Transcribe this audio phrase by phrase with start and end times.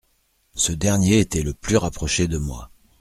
[0.55, 2.71] Ce dernier était le plus rapproché de moi.